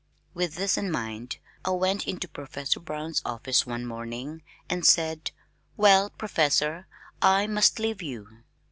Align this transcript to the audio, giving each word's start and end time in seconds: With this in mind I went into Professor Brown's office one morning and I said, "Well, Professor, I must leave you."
With 0.33 0.55
this 0.55 0.79
in 0.79 0.89
mind 0.89 1.37
I 1.63 1.69
went 1.69 2.07
into 2.07 2.27
Professor 2.27 2.79
Brown's 2.79 3.21
office 3.23 3.67
one 3.67 3.85
morning 3.85 4.41
and 4.67 4.79
I 4.79 4.81
said, 4.83 5.29
"Well, 5.77 6.09
Professor, 6.09 6.87
I 7.21 7.45
must 7.45 7.77
leave 7.77 8.01
you." 8.01 8.27